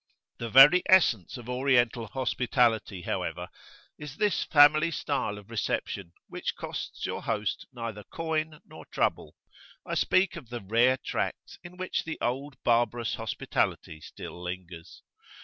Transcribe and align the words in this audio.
[FN#10] 0.01 0.39
The 0.39 0.49
very 0.49 0.83
essence 0.87 1.37
of 1.37 1.47
Oriental 1.47 2.07
hospitality, 2.07 3.03
however, 3.03 3.47
is 3.99 4.17
this 4.17 4.43
family 4.45 4.89
style 4.89 5.37
of 5.37 5.51
reception, 5.51 6.11
which 6.27 6.55
costs 6.55 7.05
your 7.05 7.21
host 7.21 7.67
neither 7.71 8.03
coin 8.05 8.61
nor 8.65 8.83
trouble. 8.87 9.35
I 9.85 9.93
speak 9.93 10.35
of 10.35 10.49
the 10.49 10.61
rare 10.61 10.97
tracts 11.05 11.59
in 11.63 11.77
which 11.77 12.03
the 12.03 12.17
old 12.19 12.55
barbarous 12.63 13.13
hospitality 13.13 14.01
still 14.01 14.41
lingers. 14.41 15.03